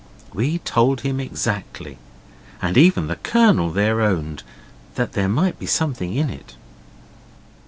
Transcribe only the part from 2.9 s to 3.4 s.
the